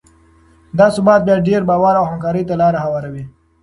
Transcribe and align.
دا 0.77 0.87
ثبات 0.95 1.21
بیا 1.27 1.35
ډیر 1.47 1.61
باور 1.69 1.93
او 1.99 2.05
همکارۍ 2.11 2.43
ته 2.49 2.53
لاره 2.61 2.79
هواروي. 2.85 3.23